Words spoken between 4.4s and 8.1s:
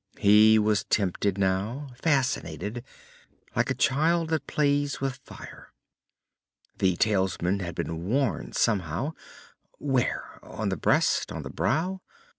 plays with fire. The talisman had been